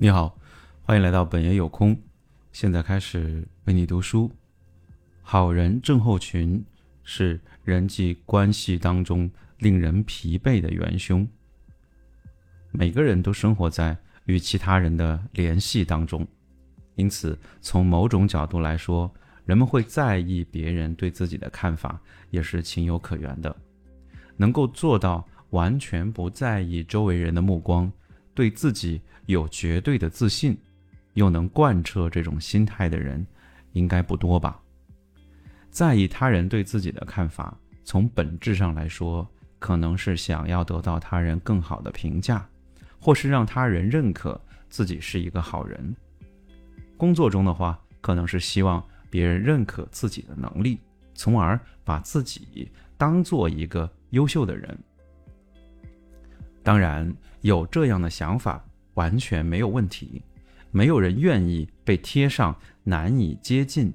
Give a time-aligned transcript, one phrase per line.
[0.00, 0.38] 你好，
[0.84, 2.00] 欢迎来到本爷有空。
[2.52, 4.30] 现在开始为你读书。
[5.22, 6.64] 好人症候群
[7.02, 9.28] 是人际关系当中
[9.58, 11.26] 令人疲惫的元凶。
[12.70, 13.96] 每个人都生活在
[14.26, 16.24] 与其他人的联系当中，
[16.94, 19.12] 因此从某种角度来说，
[19.46, 23.54] 人们会在意别人对自己的看法，也是情有可原的。
[24.36, 27.90] 能够做到完全不在意周围人的目光。
[28.38, 30.56] 对自己有绝对的自信，
[31.14, 33.26] 又能贯彻这种心态的人，
[33.72, 34.62] 应该不多吧？
[35.70, 42.48] 在意他人对自己的看法，从本质上来说，可能是想要得到他人更好的评价，
[43.00, 45.96] 或是让他人认可自己是一个好人。
[46.96, 48.80] 工作中的话，可能是希望
[49.10, 50.78] 别人认可自己的能力，
[51.12, 54.78] 从而把自己当做一个优秀的人。
[56.68, 60.22] 当然，有这样的想法完全没有问题。
[60.70, 63.90] 没有人愿意被贴上难以接近、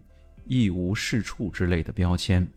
[0.47, 2.47] 一无是处之类的标签。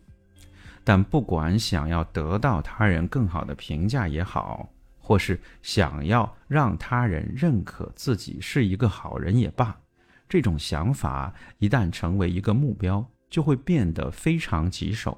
[0.83, 9.79] 但不管想要得到他人更好的评价也好，或是想要让他人认可自己是一个好人也罢，
[10.27, 15.15] 这种想法一旦成为一个目标，就会变得非常棘手。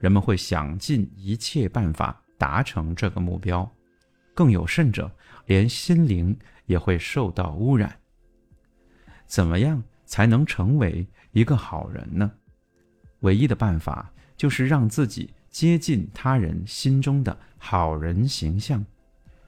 [0.00, 3.70] 人们会想尽一切办法达成这个目标。
[4.36, 5.10] 更有甚者，
[5.46, 7.98] 连心灵也会受到污染。
[9.26, 12.30] 怎么样才能成为一个好人呢？
[13.20, 18.84] 唯一的办法就是让自己接近他人心中的好人形象，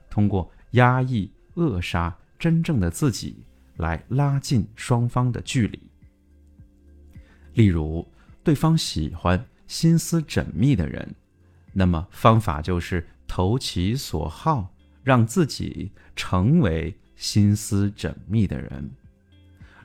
[0.09, 3.45] 通过压抑、扼杀真正的自己，
[3.77, 5.79] 来拉近双方的距离。
[7.53, 8.05] 例如，
[8.43, 11.15] 对方喜欢心思缜密的人，
[11.73, 14.73] 那么方法就是投其所好。
[15.09, 18.87] 让自己成为心思缜密的人。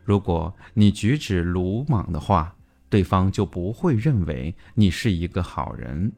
[0.04, 2.54] 如果你举止鲁莽的话，
[2.90, 6.12] 对方就不会认为你是一个好人，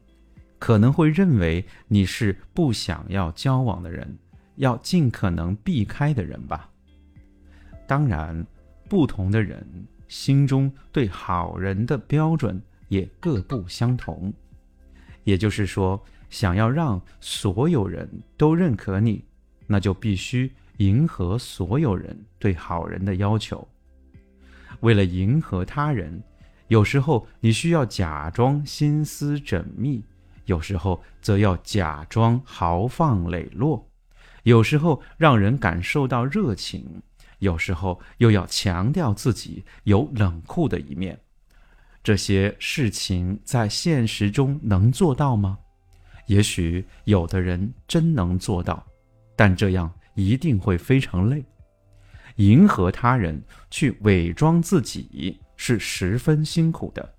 [0.59, 4.13] 可能会认为你是不想要交往的人，
[4.57, 6.69] 要尽可能避开的人吧。
[7.87, 8.45] 当然，
[8.89, 9.65] 不同的人
[10.09, 14.35] 心中对好人的标准也各不相同。
[15.23, 16.05] 也就是说。
[16.37, 19.25] 想要让所有人都认可你，
[19.67, 23.67] 那就必须迎合所有人对好人的要求。
[24.81, 26.23] 为了迎合他人，
[26.69, 30.05] 有时候你需要假装心思缜密，
[30.45, 33.89] 有时候则要假装豪放磊落，
[34.43, 37.01] 有时候让人感受到热情，
[37.39, 41.19] 有时候又要强调自己有冷酷的一面。
[42.05, 45.61] 这些事情在现实中能做到吗？
[46.27, 48.85] 也许有的人真能做到，
[49.35, 51.45] 但这样一定会非常累。
[52.37, 57.15] 迎合他人去伪装自己是十分辛苦的，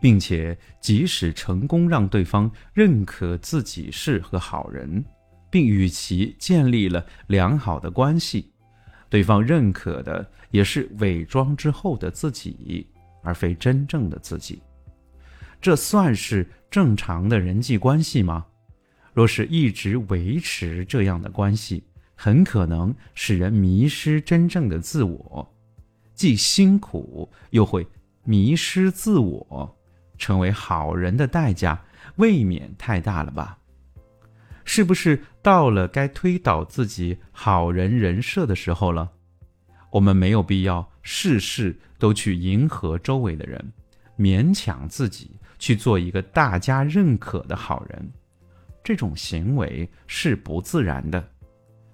[0.00, 5.04] 并且即使成功让对方认可自己是个好人，
[5.50, 8.52] 并与其建立了良好的关系，
[9.08, 12.86] 对方认可的也是伪装之后的自己，
[13.22, 14.62] 而非真正的自己。
[15.62, 18.44] 这算是正常的人际关系吗？
[19.14, 21.84] 若是一直维持这样的关系，
[22.16, 25.54] 很可能使人迷失真正的自我，
[26.14, 27.86] 既辛苦又会
[28.24, 29.78] 迷失自我。
[30.18, 31.80] 成为好人的代价
[32.16, 33.58] 未免太大了吧？
[34.64, 39.10] 是不是到了该推倒自己好人人设的时候了？
[39.90, 43.72] 我们没有必要事事都去迎合周围的人，
[44.16, 45.32] 勉强自己。
[45.62, 48.12] 去做一个大家认可的好人，
[48.82, 51.24] 这种行为是不自然的。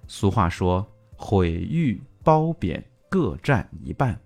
[0.07, 0.83] 俗话说
[1.15, 4.19] ：“毁誉褒贬各占一半。”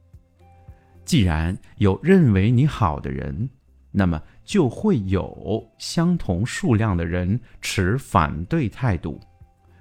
[1.03, 3.50] 既然有认为你好的人，
[3.92, 9.20] 那么就会有相同数量的人持反对态度，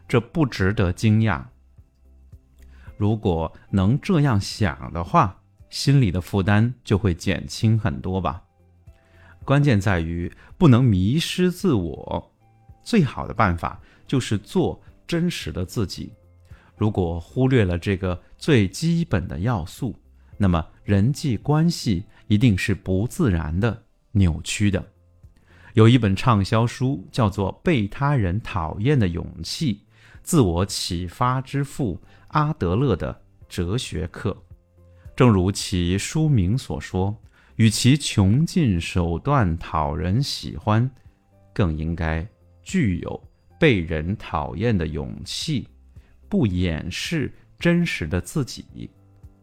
[0.09, 1.41] 这不值得惊讶。
[2.97, 5.41] 如果能这样想的话，
[5.71, 8.42] 心里的负担就会减轻很多吧。
[9.44, 12.33] 关键在于不能迷失自我，
[12.84, 16.12] 最好的办法就是做真实的自己。
[16.77, 19.94] 如果忽略了这个最基本的要素，
[20.36, 24.84] 那么人际关系一定是不自然的、扭曲的。
[25.74, 29.80] 有一本畅销书叫做《被他人讨厌的勇气：
[30.22, 34.30] 自我启发之父阿德勒的哲学课》，
[35.16, 37.16] 正如其书名所说。
[37.57, 40.91] 与其穷尽手段讨人喜欢，
[41.53, 42.27] 更应该
[42.63, 43.22] 具有
[43.59, 45.69] 被人讨厌的勇气，
[46.28, 48.91] 不掩饰真实的自己，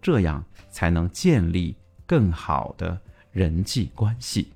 [0.02, 1.76] 这样才能建立
[2.06, 3.00] 更好的
[3.32, 4.52] 人际关系。